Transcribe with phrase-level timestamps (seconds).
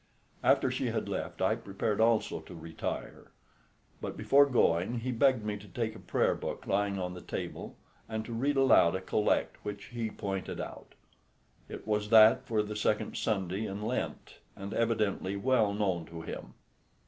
[0.43, 3.29] After she had left I prepared also to retire;
[4.01, 7.77] but before going he begged me to take a prayer book lying on the table,
[8.09, 10.95] and to read aloud a collect which he pointed out.
[11.69, 16.55] It was that for the second Sunday in Lent, and evidently well known to him.